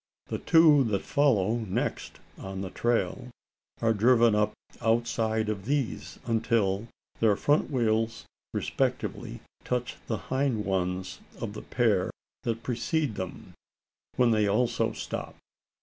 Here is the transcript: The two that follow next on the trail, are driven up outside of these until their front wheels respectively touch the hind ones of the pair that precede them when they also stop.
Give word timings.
The 0.29 0.39
two 0.39 0.83
that 0.85 1.03
follow 1.03 1.57
next 1.59 2.13
on 2.39 2.61
the 2.61 2.71
trail, 2.71 3.27
are 3.83 3.93
driven 3.93 4.33
up 4.33 4.51
outside 4.81 5.47
of 5.47 5.65
these 5.65 6.17
until 6.25 6.87
their 7.19 7.35
front 7.35 7.69
wheels 7.69 8.25
respectively 8.51 9.41
touch 9.63 9.97
the 10.07 10.17
hind 10.17 10.65
ones 10.65 11.19
of 11.39 11.53
the 11.53 11.61
pair 11.61 12.09
that 12.41 12.63
precede 12.63 13.13
them 13.13 13.53
when 14.15 14.31
they 14.31 14.47
also 14.47 14.91
stop. 14.91 15.35